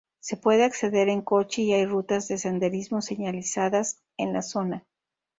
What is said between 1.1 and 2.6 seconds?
coche y hay rutas de